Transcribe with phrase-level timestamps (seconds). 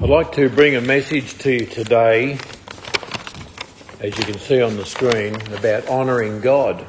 [0.00, 2.38] I'd like to bring a message to you today,
[3.98, 6.86] as you can see on the screen, about honouring God.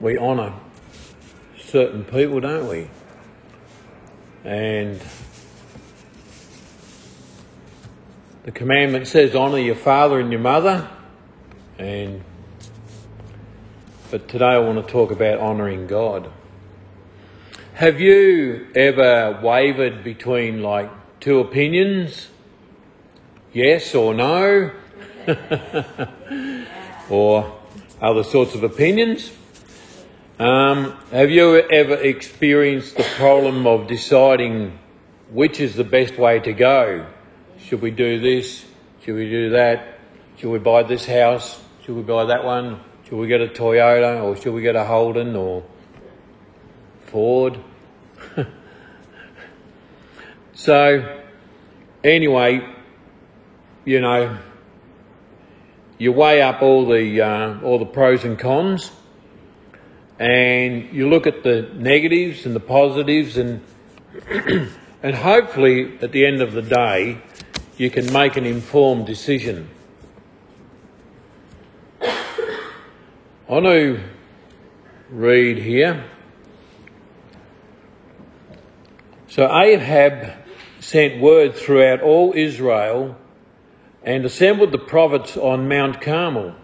[0.00, 0.52] We honour
[1.58, 2.90] certain people, don't we?
[4.44, 5.00] And
[8.42, 10.90] the commandment says, honour your father and your mother.
[11.78, 12.22] And
[14.10, 16.30] but today I want to talk about honouring God.
[17.74, 22.28] Have you ever wavered between like two opinions?
[23.52, 24.70] Yes or no?
[27.10, 27.60] or
[28.00, 29.32] other sorts of opinions?
[30.38, 34.78] Um, have you ever experienced the problem of deciding
[35.32, 37.08] which is the best way to go?
[37.58, 38.64] Should we do this?
[39.04, 39.98] Should we do that?
[40.36, 41.60] Should we buy this house?
[41.84, 42.78] Should we buy that one?
[43.08, 45.64] Should we get a Toyota or should we get a Holden or
[50.64, 51.20] So,
[52.02, 52.66] anyway,
[53.84, 54.38] you know,
[55.98, 58.90] you weigh up all the uh, all the pros and cons,
[60.18, 63.60] and you look at the negatives and the positives, and
[65.02, 67.18] and hopefully at the end of the day,
[67.76, 69.68] you can make an informed decision.
[72.00, 74.00] I want to
[75.10, 76.04] read here
[79.34, 80.32] So Ahab
[80.78, 83.16] sent word throughout all Israel
[84.04, 86.54] and assembled the prophets on Mount Carmel.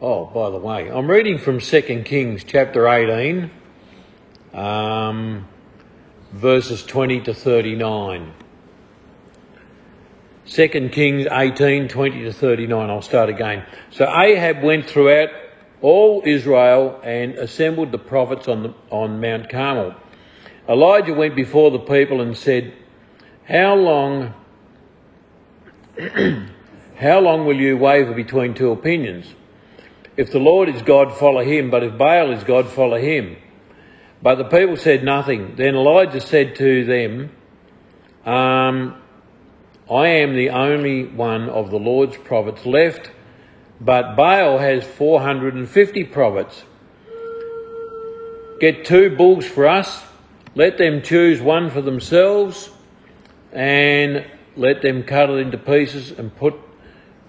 [0.00, 3.50] Oh, by the way, I'm reading from 2 Kings chapter 18,
[4.54, 5.46] um,
[6.32, 8.32] verses 20 to 39.
[10.46, 12.88] 2 Kings 18, 20 to 39.
[12.88, 13.66] I'll start again.
[13.90, 15.28] So Ahab went throughout
[15.84, 19.94] all Israel and assembled the prophets on, the, on Mount Carmel.
[20.66, 22.72] Elijah went before the people and said,
[23.46, 24.32] How long,
[26.96, 29.34] how long will you waver between two opinions?
[30.16, 33.36] If the Lord is God, follow him, but if Baal is God, follow him.
[34.22, 35.56] But the people said nothing.
[35.56, 37.30] Then Elijah said to them,
[38.24, 38.96] um,
[39.90, 43.10] I am the only one of the Lord's prophets left
[43.84, 46.64] but Baal has 450 prophets.
[48.58, 50.02] Get two bulls for us,
[50.54, 52.70] let them choose one for themselves,
[53.52, 54.24] and
[54.56, 56.54] let them cut it into pieces and put,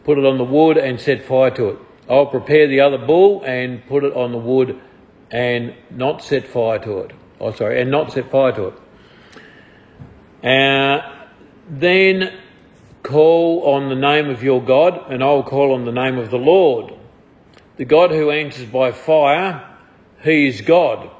[0.06, 1.80] put it on the wood and set fire to it.
[2.10, 4.80] I'll prepare the other bull and put it on the wood
[5.32, 7.12] and not set fire to it.
[7.40, 10.48] Oh, sorry, and not set fire to it.
[10.48, 11.28] Uh,
[11.68, 12.32] then
[13.06, 16.32] Call on the name of your God, and I will call on the name of
[16.32, 16.92] the Lord.
[17.78, 19.78] The God who answers by fire,
[20.24, 21.12] he is God.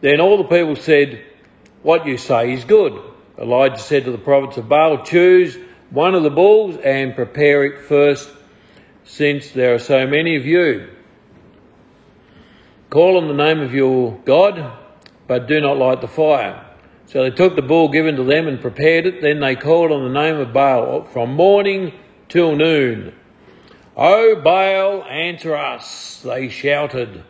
[0.00, 1.24] Then all the people said,
[1.84, 3.00] What you say is good.
[3.38, 5.56] Elijah said to the prophets of Baal, Choose
[5.90, 8.28] one of the bulls and prepare it first,
[9.04, 10.90] since there are so many of you.
[12.90, 14.76] Call on the name of your God,
[15.28, 16.67] but do not light the fire.
[17.08, 19.22] So they took the bull given to them and prepared it.
[19.22, 21.94] Then they called on the name of Baal from morning
[22.28, 23.14] till noon.
[23.96, 27.24] O Baal, answer us, they shouted.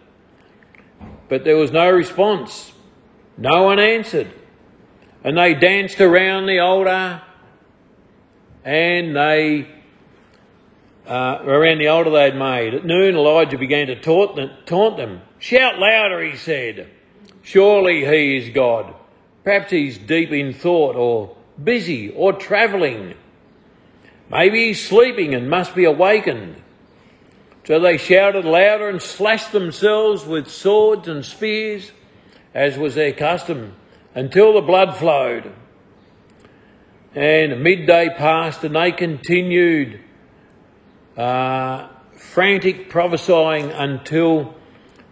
[1.29, 2.73] But there was no response.
[3.37, 4.33] No one answered.
[5.23, 7.23] And they danced around the altar
[8.65, 9.69] and they,
[11.07, 12.75] uh, around the altar they had made.
[12.75, 15.21] At noon, Elijah began to taunt them.
[15.39, 16.91] Shout louder, he said.
[17.43, 18.95] Surely he is God.
[19.49, 23.15] Perhaps he's deep in thought or busy or travelling.
[24.31, 26.57] Maybe he's sleeping and must be awakened.
[27.65, 31.93] So they shouted louder and slashed themselves with swords and spears,
[32.53, 33.75] as was their custom,
[34.15, 35.51] until the blood flowed.
[37.15, 39.99] And midday passed and they continued
[41.17, 41.89] uh,
[42.19, 44.55] frantic prophesying until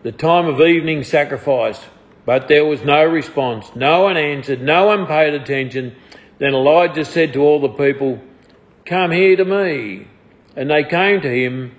[0.03, 1.81] the time of evening sacrifice.
[2.27, 3.71] But there was no response.
[3.77, 4.61] No one answered.
[4.61, 5.95] No one paid attention.
[6.39, 8.21] Then Elijah said to all the people,
[8.85, 10.09] Come here to me.
[10.57, 11.77] And they came to him,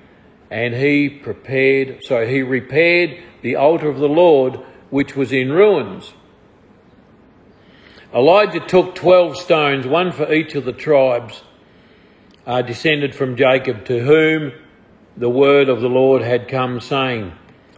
[0.49, 4.59] and he prepared, so he repaired the altar of the Lord,
[4.89, 6.13] which was in ruins.
[8.13, 11.44] Elijah took 12 stones, one for each of the tribes
[12.45, 14.53] uh, descended from Jacob, to whom
[15.17, 17.33] the word of the Lord had come, saying,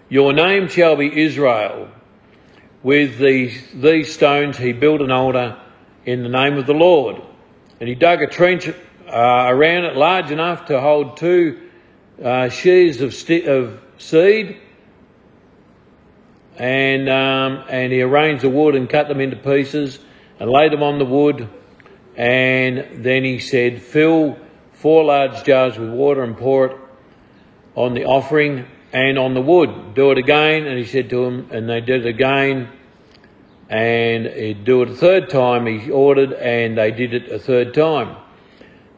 [0.08, 1.90] Your name shall be Israel.
[2.82, 5.58] With these, these stones, he built an altar
[6.06, 7.22] in the name of the Lord.
[7.80, 8.74] And he dug a trench uh,
[9.08, 11.70] around it large enough to hold two
[12.24, 14.58] uh, sheaves of, sti- of seed.
[16.60, 20.00] and um, and he arranged the wood and cut them into pieces
[20.40, 21.48] and laid them on the wood,
[22.16, 24.38] and then he said, "Fill
[24.74, 26.78] four large jars with water and pour it
[27.76, 29.94] on the offering and on the wood.
[29.94, 32.70] Do it again." And he said to him, and they did it again,
[33.70, 35.66] and he'd do it a third time.
[35.66, 38.16] He ordered, and they did it a third time.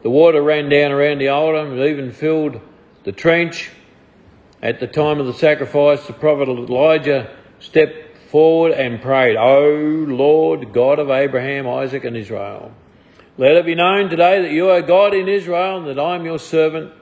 [0.02, 2.60] The water ran down around the altar and even filled
[3.04, 3.70] the trench.
[4.62, 10.72] At the time of the sacrifice, the prophet Elijah stepped forward and prayed, O Lord
[10.72, 12.72] God of Abraham, Isaac, and Israel,
[13.36, 16.24] let it be known today that you are God in Israel and that I am
[16.24, 16.92] your servant,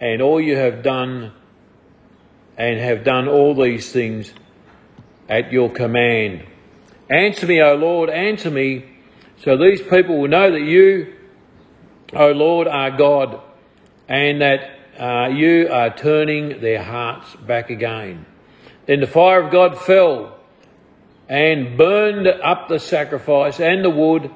[0.00, 1.32] and all you have done
[2.56, 4.32] and have done all these things
[5.28, 6.44] at your command.
[7.08, 8.84] Answer me, O Lord, answer me,
[9.38, 11.14] so these people will know that you,
[12.12, 13.40] O Lord, are God,
[14.08, 18.24] and that uh, you are turning their hearts back again.
[18.86, 20.38] Then the fire of God fell
[21.28, 24.30] and burned up the sacrifice and the wood,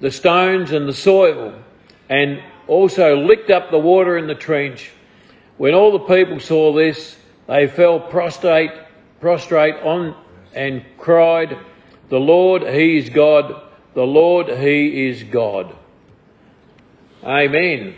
[0.00, 1.54] the stones and the soil,
[2.08, 4.90] and also licked up the water in the trench.
[5.56, 7.16] When all the people saw this,
[7.52, 8.70] they fell prostrate,
[9.20, 10.16] prostrate on
[10.54, 11.58] and cried,
[12.08, 13.60] The Lord, He is God.
[13.92, 15.76] The Lord, He is God.
[17.22, 17.94] Amen.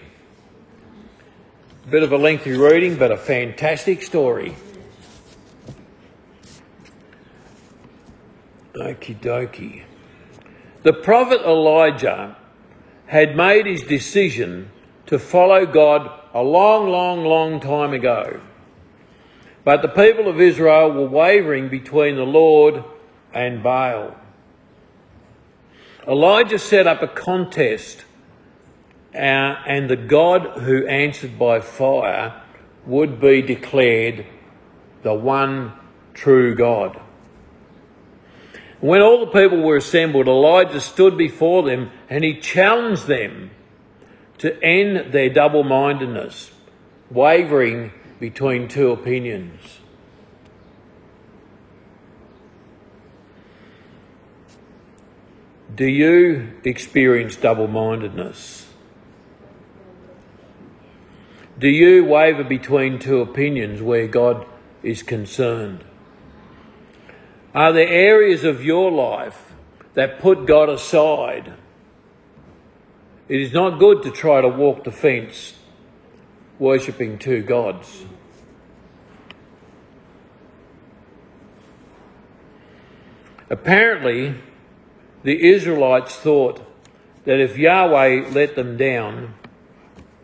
[1.89, 4.57] Bit of a lengthy reading, but a fantastic story.
[8.73, 9.85] Okie dokie.
[10.83, 12.37] The prophet Elijah
[13.07, 14.73] had made his decision
[15.07, 18.41] to follow God a long, long, long time ago.
[19.65, 22.85] But the people of Israel were wavering between the Lord
[23.33, 24.15] and Baal.
[26.07, 28.05] Elijah set up a contest,
[29.15, 32.43] uh, and the God who answered by fire
[32.85, 34.27] would be declared
[35.03, 35.73] the one
[36.13, 37.01] true God.
[38.81, 43.51] When all the people were assembled, Elijah stood before them and he challenged them
[44.39, 46.51] to end their double mindedness,
[47.11, 49.81] wavering between two opinions.
[55.75, 58.69] Do you experience double mindedness?
[61.59, 64.47] Do you waver between two opinions where God
[64.83, 65.85] is concerned?
[67.55, 69.55] Are there areas of your life
[69.95, 71.55] that put God aside?
[73.29, 75.55] It is not good to try to walk the fence
[76.59, 78.05] worshipping two gods.
[83.51, 84.35] Apparently,
[85.23, 86.63] the Israelites thought
[87.25, 89.35] that if Yahweh let them down,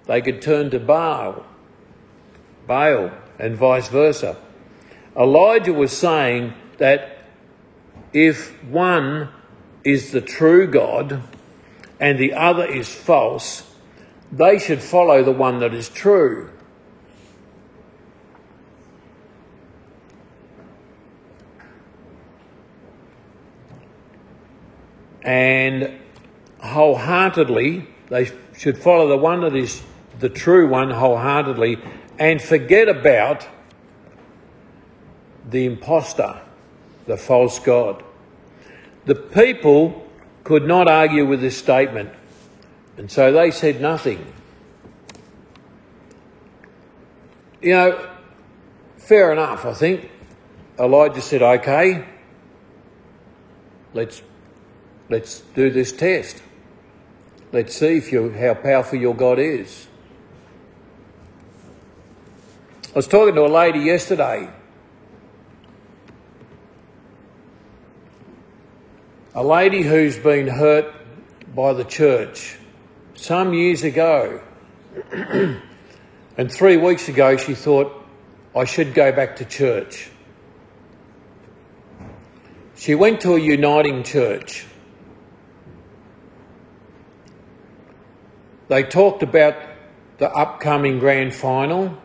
[0.06, 1.44] they could turn to Baal,
[2.67, 4.37] Baal, and vice versa.
[5.17, 7.19] Elijah was saying that
[8.12, 9.29] if one
[9.85, 11.23] is the true God
[11.99, 13.69] and the other is false,
[14.32, 16.50] they should follow the one that is true.
[25.23, 26.00] And
[26.61, 29.82] wholeheartedly, they should follow the one that is
[30.19, 31.79] the true one wholeheartedly
[32.19, 33.47] and forget about
[35.49, 36.41] the impostor
[37.11, 38.05] the false God.
[39.06, 40.06] The people
[40.44, 42.10] could not argue with this statement,
[43.01, 44.31] and so they said nothing.
[47.63, 48.11] You know,
[48.99, 50.11] fair enough, I think.
[50.79, 52.05] Elijah said, okay,
[53.95, 54.21] let's,
[55.09, 56.43] let's do this test.
[57.53, 59.87] Let's see if you, how powerful your God is.
[62.89, 64.51] I was talking to a lady yesterday
[69.35, 70.93] a lady who's been hurt
[71.55, 72.59] by the church
[73.20, 74.41] some years ago.
[75.12, 77.93] and three weeks ago, she thought,
[78.56, 80.10] I should go back to church.
[82.77, 84.67] She went to a uniting church.
[88.69, 89.55] They talked about
[90.17, 91.98] the upcoming grand final.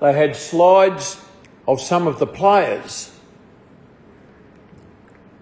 [0.00, 1.20] They had slides
[1.66, 3.10] of some of the players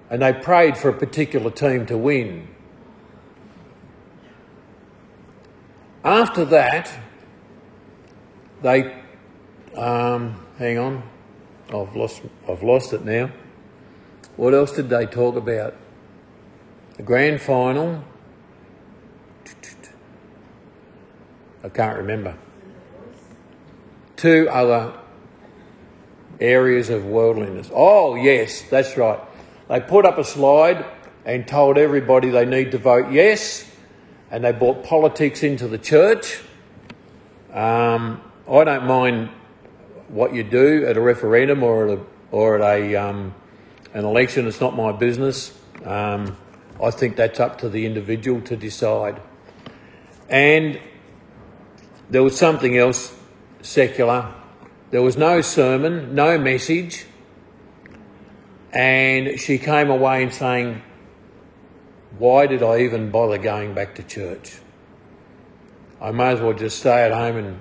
[0.09, 2.52] and they prayed for a particular team to win.
[6.05, 6.91] After that,
[8.61, 8.93] they,
[9.77, 11.03] um, hang on,
[11.69, 13.31] I've lost, I've lost it now.
[14.37, 15.75] What else did they talk about?
[16.97, 18.05] The grand final.
[21.65, 22.37] I can't remember.
[24.17, 24.95] Two other
[26.41, 27.71] areas of worldliness.
[27.73, 29.21] Oh, yes, that's right.
[29.69, 30.85] They put up a slide
[31.25, 33.65] and told everybody they need to vote yes,
[34.33, 36.41] and they brought politics into the church.
[37.53, 39.29] Um, I don't mind
[40.09, 43.35] what you do at a referendum or at a, or at a um,
[43.93, 44.49] an election.
[44.49, 45.57] It's not my business.
[45.85, 46.39] Um,
[46.83, 49.21] I think that's up to the individual to decide.
[50.31, 50.81] And
[52.09, 53.15] there was something else
[53.61, 54.33] secular.
[54.91, 57.05] There was no sermon, no message.
[58.73, 60.81] And she came away and saying,
[62.23, 64.59] Why did I even bother going back to church?
[66.01, 67.59] I may as well just stay at home and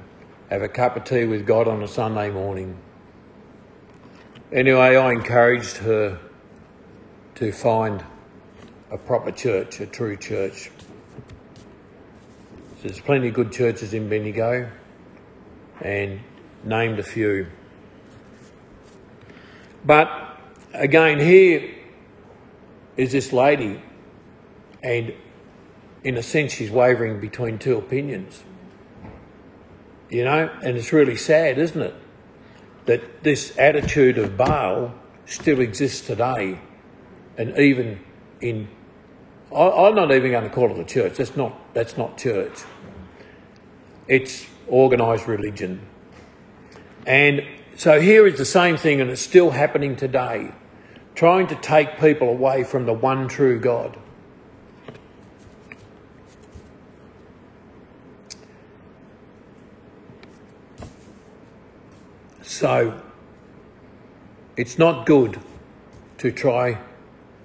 [0.51, 2.77] have a cup of tea with God on a Sunday morning.
[4.51, 6.19] Anyway, I encouraged her
[7.33, 8.05] to find
[8.91, 10.69] a proper church, a true church.
[12.83, 14.69] There's plenty of good churches in Bendigo
[15.81, 16.19] and
[16.63, 17.47] named a few.
[19.83, 20.37] But
[20.71, 21.67] again, here
[22.95, 23.81] is this lady,
[24.83, 25.13] and
[26.03, 28.43] in a sense, she's wavering between two opinions.
[30.09, 31.95] You know, and it's really sad, isn't it?
[32.85, 34.93] That this attitude of Baal
[35.25, 36.59] still exists today,
[37.37, 38.01] and even
[38.41, 38.67] in
[39.53, 41.17] I, am not even going to call it a church.
[41.17, 42.63] That's not that's not church.
[44.07, 45.81] It's organised religion.
[47.05, 47.45] And
[47.75, 50.51] so here is the same thing, and it's still happening today,
[51.15, 53.97] trying to take people away from the one true God.
[62.61, 63.01] So
[64.55, 65.39] it's not good
[66.19, 66.77] to try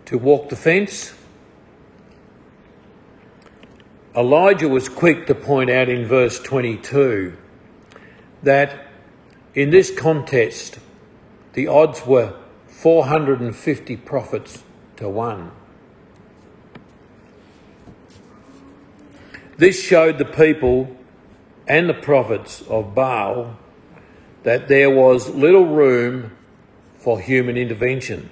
[0.05, 1.15] to walk the fence
[4.15, 7.35] Elijah was quick to point out in verse 22
[8.43, 8.89] that
[9.55, 10.81] in this contest
[11.55, 12.35] the odds were
[12.67, 14.65] 450 prophets
[14.97, 15.51] to one.
[19.57, 20.95] This showed the people
[21.67, 23.57] and the prophets of Baal
[24.47, 26.31] that there was little room
[26.99, 28.31] for human intervention.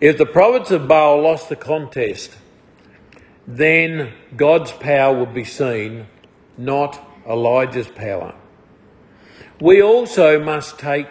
[0.00, 2.34] If the prophets of Baal lost the contest,
[3.46, 6.06] then God's power would be seen,
[6.56, 8.34] not Elijah's power.
[9.60, 11.08] We also must take,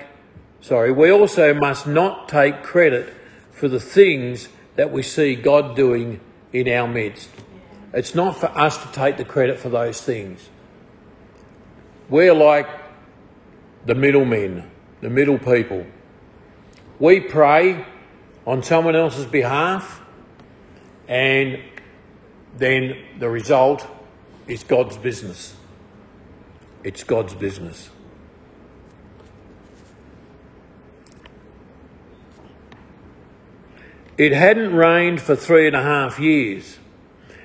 [0.59, 3.13] sorry, we also must not take credit
[3.51, 7.29] for the things that we see God doing in our midst.
[7.93, 10.49] It's not for us to take the credit for those things.
[12.09, 12.67] We're like
[13.85, 14.69] the middlemen,
[15.01, 15.85] the middle people.
[16.99, 17.85] We pray
[18.45, 20.01] on someone else's behalf
[21.07, 21.59] and
[22.57, 23.85] then the result
[24.47, 25.55] is God's business.
[26.83, 27.89] It's God's business.
[34.17, 36.77] It hadn't rained for three and a half years,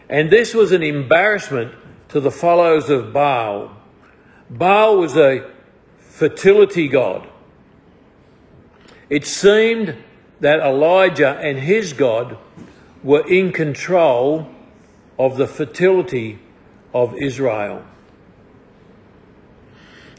[0.09, 1.73] and this was an embarrassment
[2.11, 3.75] to the followers of Baal.
[4.51, 5.51] Baal was a
[6.19, 7.29] fertility god.
[9.09, 9.95] It seemed
[10.41, 12.37] that Elijah and his God
[13.05, 14.49] were in control
[15.17, 16.41] of the fertility
[16.93, 17.85] of Israel.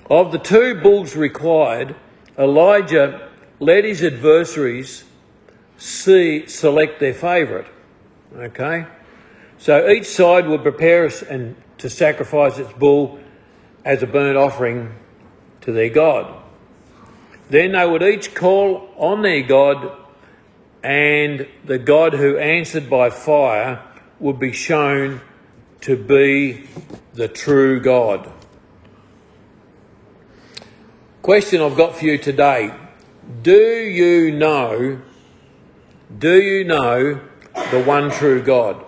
[0.10, 1.98] Of the two bulls required,
[2.38, 3.30] Elijah
[3.60, 5.04] let his adversaries
[5.78, 7.68] see, select their favourite.
[8.34, 8.86] Okay?
[9.58, 13.20] So each side would prepare and to sacrifice its bull
[13.84, 14.96] as a burnt offering
[15.62, 16.42] to their God.
[17.50, 19.92] Then they would each call on their God,
[20.84, 23.84] and the God who answered by fire
[24.20, 25.22] would be shown
[25.82, 26.68] to be
[27.14, 28.30] the true God.
[31.22, 32.74] Question I've got for you today.
[33.42, 35.02] Do you know,
[36.18, 37.22] do you know
[37.72, 38.84] the one true God?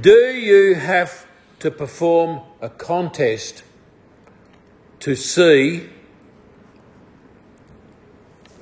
[0.00, 1.26] Do you have
[1.60, 3.62] to perform a contest
[5.00, 5.88] to see?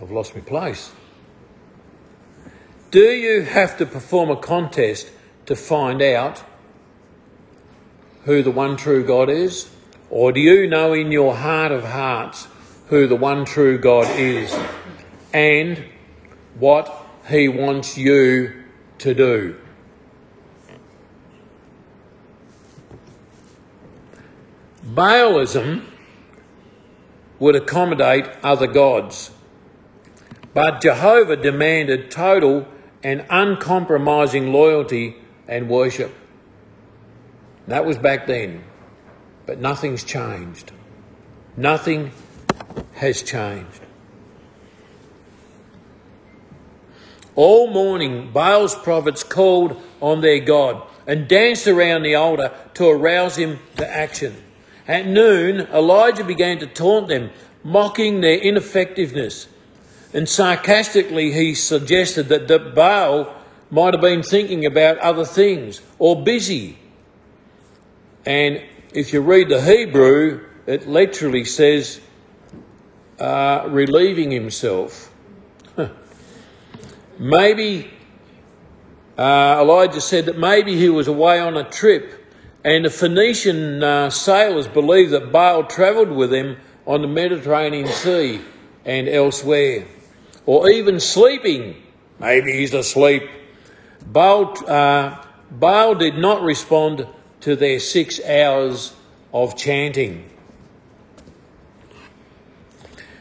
[0.00, 0.92] I've lost my place.
[2.90, 5.10] Do you have to perform a contest
[5.46, 6.42] to find out
[8.24, 9.70] who the one true God is?
[10.10, 12.48] Or do you know in your heart of hearts
[12.86, 14.56] who the one true God is
[15.34, 15.84] and
[16.58, 18.64] what he wants you
[18.98, 19.56] to do?
[24.86, 25.84] Baalism
[27.38, 29.30] would accommodate other gods.
[30.54, 32.66] But Jehovah demanded total
[33.02, 35.16] and uncompromising loyalty
[35.46, 36.14] and worship.
[37.66, 38.64] That was back then.
[39.46, 40.72] But nothing's changed.
[41.56, 42.12] Nothing
[42.94, 43.80] has changed.
[47.34, 53.36] All morning, Baal's prophets called on their God and danced around the altar to arouse
[53.36, 54.36] him to action.
[54.88, 57.30] At noon, Elijah began to taunt them,
[57.62, 59.46] mocking their ineffectiveness.
[60.14, 63.34] And sarcastically, he suggested that, Baal
[63.70, 66.78] might have been thinking about other things or busy.
[68.24, 68.62] And
[68.94, 72.00] if you read the Hebrew, it literally says
[73.20, 75.12] uh, relieving himself.
[77.18, 77.90] maybe
[79.18, 82.17] uh, Elijah said that maybe he was away on a trip,
[82.68, 88.42] and the Phoenician uh, sailors believed that Baal travelled with him on the Mediterranean Sea
[88.84, 89.86] and elsewhere,
[90.44, 91.82] or even sleeping.
[92.18, 93.22] Maybe he's asleep.
[94.04, 95.16] Baal, uh,
[95.50, 97.06] Baal did not respond
[97.40, 98.94] to their six hours
[99.32, 100.28] of chanting.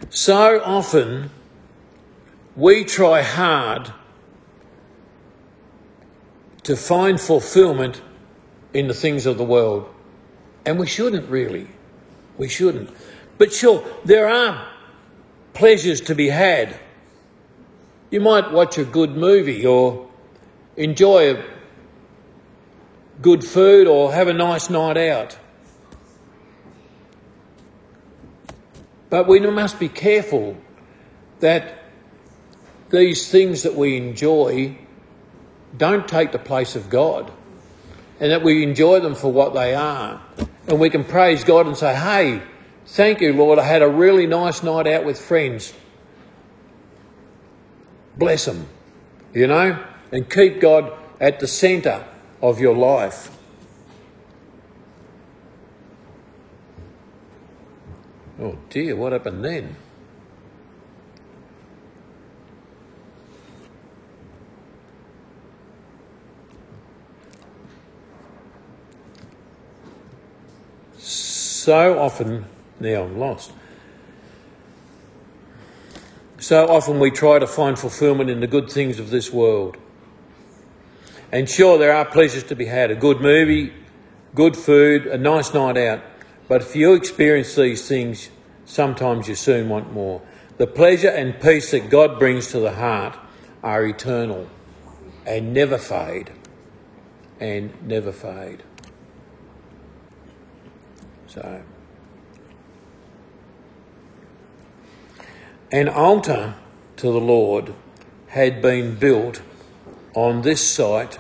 [0.10, 1.30] So often
[2.58, 3.94] we try hard
[6.64, 8.02] to find fulfillment
[8.78, 9.90] in the things of the world.
[10.64, 11.68] And we shouldn't really.
[12.38, 12.92] We shouldn't.
[13.40, 14.68] But sure, there are
[15.56, 16.80] pleasures to be had.
[18.12, 20.08] You might watch a good movie or
[20.76, 21.44] enjoy a
[23.20, 25.40] good food or have a nice night out.
[29.10, 30.56] But we must be careful
[31.40, 31.80] that
[32.92, 34.78] these things that we enjoy
[35.76, 37.32] don't take the place of God
[38.20, 40.22] and that we enjoy them for what they are.
[40.68, 42.42] And we can praise God and say, hey,
[42.86, 45.74] thank you, Lord, I had a really nice night out with friends.
[48.18, 48.68] Bless them,
[49.34, 52.06] you know, and keep God at the centre
[52.42, 53.32] of your life.
[58.40, 59.76] Oh dear, what happened then?
[71.68, 72.46] So often,
[72.80, 73.52] now I'm lost.
[76.40, 79.76] So often we try to find fulfillment in the good things of this world.
[81.30, 83.74] And sure, there are pleasures to be had a good movie,
[84.34, 86.00] good food, a nice night out.
[86.48, 88.30] But if you experience these things,
[88.64, 90.22] sometimes you soon want more.
[90.56, 93.20] The pleasure and peace that God brings to the heart
[93.62, 94.48] are eternal
[95.26, 96.32] and never fade.
[97.42, 98.64] And never fade.
[105.72, 106.56] An altar
[106.98, 107.74] to the Lord
[108.28, 109.42] had been built
[110.14, 111.20] on this site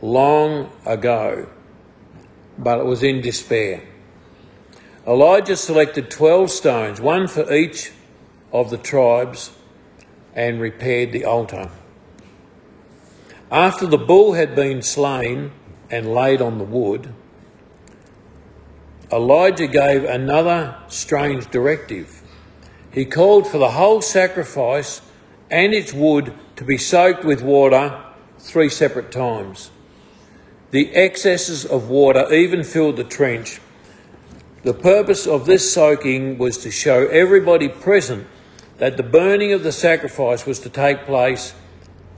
[0.00, 1.48] long ago,
[2.58, 3.82] but it was in despair.
[5.06, 7.92] Elijah selected 12 stones, one for each
[8.52, 9.52] of the tribes,
[10.34, 11.70] and repaired the altar.
[13.50, 15.52] After the bull had been slain
[15.90, 17.12] and laid on the wood,
[19.12, 22.22] Elijah gave another strange directive.
[22.90, 25.02] He called for the whole sacrifice
[25.50, 28.00] and its wood to be soaked with water
[28.38, 29.70] three separate times.
[30.70, 33.60] The excesses of water even filled the trench
[34.62, 38.28] the purpose of this soaking was to show everybody present
[38.78, 41.52] that the burning of the sacrifice was to take place,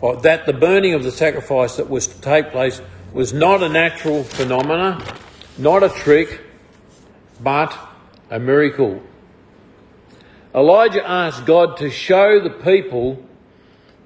[0.02, 2.82] or that the burning of the sacrifice that was to take place
[3.14, 5.02] was not a natural phenomena,
[5.56, 6.42] not a trick,
[7.40, 7.76] but
[8.30, 9.02] a miracle.
[10.54, 13.22] Elijah asked God to show the people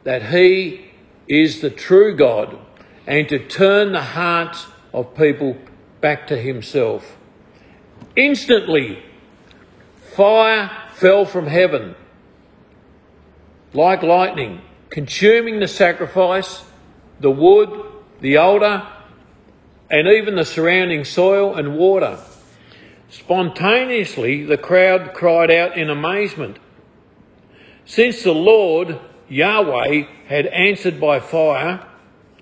[0.05, 0.91] that he
[1.29, 2.59] is the true God
[3.07, 5.57] and to turn the hearts of people
[6.01, 7.17] back to himself.
[8.17, 9.03] Instantly,
[10.15, 11.95] fire fell from heaven
[13.75, 16.65] like lightning, consuming the sacrifice,
[17.21, 17.71] the wood,
[18.21, 18.87] the altar,
[19.91, 22.19] and even the surrounding soil and water.
[23.11, 26.59] Spontaneously, the crowd cried out in amazement.
[27.85, 31.87] Since the Lord, Yahweh, had answered by fire,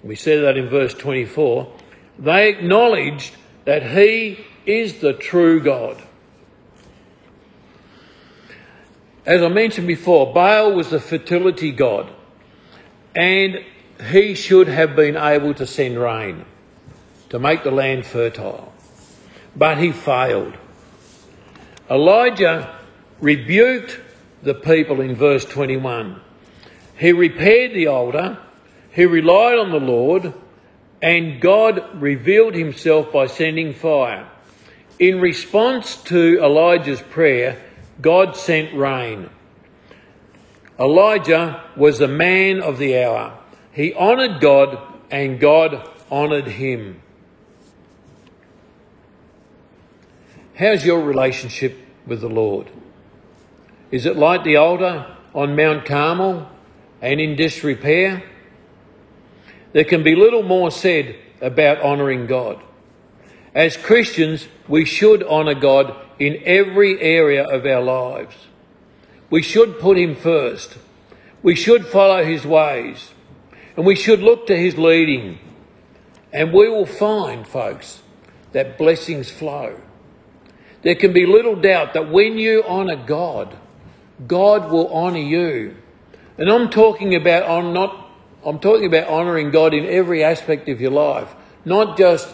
[0.03, 1.73] we said that in verse 24,
[2.19, 6.03] they acknowledged that He is the true God.
[9.25, 12.09] As I mentioned before, Baal was the fertility god,
[13.15, 13.65] and
[14.11, 16.45] he should have been able to send rain
[17.31, 18.73] to make the land fertile.
[19.57, 20.55] But he failed.
[21.91, 22.79] Elijah
[23.21, 24.01] rebuked
[24.43, 26.21] the people in verse 21.
[26.99, 28.39] He repaired the altar,
[28.91, 30.35] he relied on the Lord,
[31.03, 34.29] and God revealed himself by sending fire.
[34.99, 37.63] In response to Elijah's prayer,
[38.01, 39.29] God sent rain.
[40.79, 43.39] Elijah was the man of the hour.
[43.73, 44.79] He honoured God
[45.11, 47.03] and God honoured him.
[50.59, 52.71] How's your relationship with the Lord?
[53.91, 56.49] Is it like the altar on Mount Carmel
[57.03, 58.23] and in disrepair?
[59.75, 62.63] There can be little more said about honouring God.
[63.55, 68.35] As Christians, we should honour God in every area of our lives.
[69.29, 70.79] We should put Him first.
[71.43, 73.11] We should follow His ways.
[73.77, 75.39] And we should look to His leading.
[76.33, 78.01] And we will find, folks,
[78.53, 79.83] that blessings flow.
[80.87, 83.57] There can be little doubt that when you honour God,
[84.29, 85.75] God will honour you.
[86.39, 88.09] And I'm talking about on not
[88.45, 92.33] I'm talking about honouring God in every aspect of your life, not just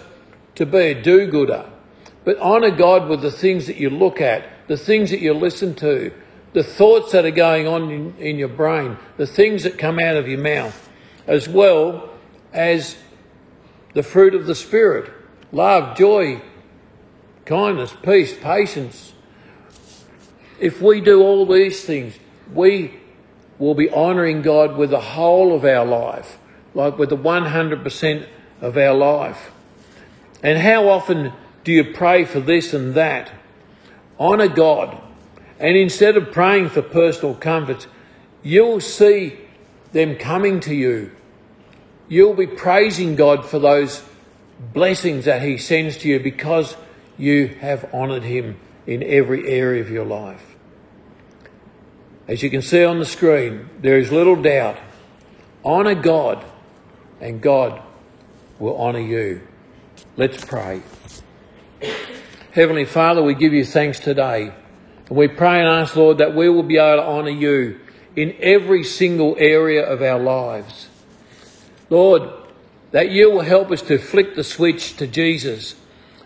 [0.57, 1.65] to be a do-gooder,
[2.27, 5.75] but honour God with the things that you look at, the things that you listen
[5.77, 6.12] to,
[6.53, 10.17] the thoughts that are going on in, in your brain, the things that come out
[10.17, 10.91] of your mouth,
[11.27, 12.11] as well
[12.53, 12.99] as
[13.95, 15.11] the fruit of the Spirit
[15.53, 16.43] love, joy,
[17.45, 19.13] kindness, peace, patience.
[20.61, 22.15] If we do all these things,
[22.53, 22.95] we
[23.59, 26.39] will be honouring God with the whole of our life,
[26.75, 28.27] like with the 100%
[28.61, 29.53] of our life.
[30.43, 31.33] And how often
[31.65, 33.31] do you pray for this and that?
[34.19, 35.01] Honour God.
[35.59, 37.87] And instead of praying for personal comforts,
[38.43, 39.39] you'll see
[39.93, 41.13] them coming to you.
[42.09, 44.03] You'll be praising God for those
[44.73, 46.77] blessings that He sends to you because
[47.18, 50.57] you have honoured Him in every area of your life.
[52.29, 54.79] As you can see on the screen, there is little doubt.
[55.64, 56.44] Honour God,
[57.20, 57.83] and God
[58.59, 59.42] will honour you.
[60.16, 60.83] Let's pray.
[62.53, 64.53] Heavenly Father, we give you thanks today.
[65.09, 67.81] And we pray and ask, Lord, that we will be able to honour you
[68.14, 70.88] in every single area of our lives.
[71.90, 72.31] Lord,
[72.92, 75.75] that you will help us to flick the switch to Jesus.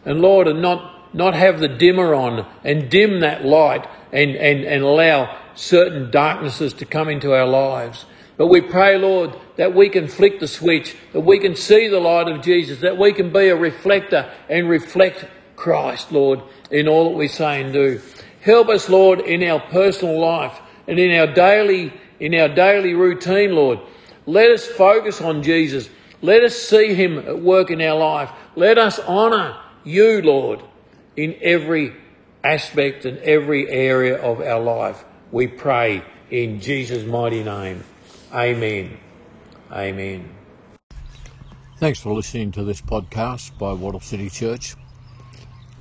[0.06, 4.64] And Lord, and not, not have the dimmer on and dim that light and, and,
[4.64, 8.06] and allow certain darknesses to come into our lives.
[8.36, 12.00] But we pray, Lord, that we can flick the switch, that we can see the
[12.00, 16.40] light of Jesus, that we can be a reflector and reflect Christ, Lord,
[16.70, 18.00] in all that we say and do.
[18.42, 23.54] Help us, Lord, in our personal life and in our daily, in our daily routine,
[23.54, 23.80] Lord.
[24.26, 25.88] Let us focus on Jesus.
[26.20, 28.30] Let us see Him at work in our life.
[28.54, 30.62] Let us honour you, Lord,
[31.16, 31.94] in every
[32.42, 35.04] aspect and every area of our life.
[35.32, 37.84] We pray in Jesus' mighty name.
[38.32, 38.98] Amen.
[39.70, 40.28] Amen.
[41.78, 44.74] Thanks for listening to this podcast by Wattle City Church.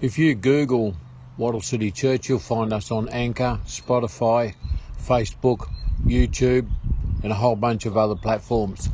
[0.01, 0.95] If you Google
[1.37, 4.55] Wattle City Church, you'll find us on Anchor, Spotify,
[4.99, 5.69] Facebook,
[6.07, 6.69] YouTube,
[7.23, 8.89] and a whole bunch of other platforms.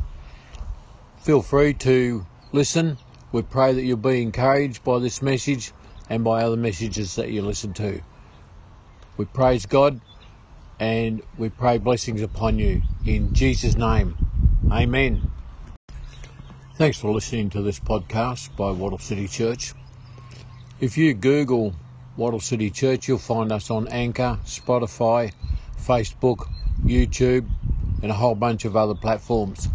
[1.18, 2.98] Feel free to listen.
[3.32, 5.72] We pray that you'll be encouraged by this message
[6.10, 8.02] and by other messages that you listen to.
[9.16, 10.00] We praise God
[10.78, 12.82] and we pray blessings upon you.
[13.06, 14.16] In Jesus' name,
[14.70, 15.22] Amen.
[16.76, 19.72] Thanks for listening to this podcast by Wattle City Church.
[20.80, 21.74] If you Google
[22.16, 25.32] Wattle City Church, you'll find us on Anchor, Spotify,
[25.78, 26.48] Facebook,
[26.84, 27.48] YouTube,
[28.02, 29.68] and a whole bunch of other platforms.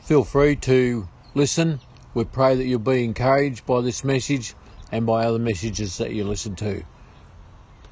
[0.00, 1.80] Feel free to listen.
[2.14, 4.54] We pray that you'll be encouraged by this message
[4.90, 6.84] and by other messages that you listen to.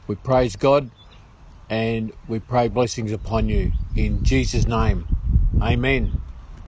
[0.06, 0.90] We praise God
[1.70, 3.72] and we pray blessings upon you.
[3.94, 5.06] In Jesus' name,
[5.60, 6.14] Amen.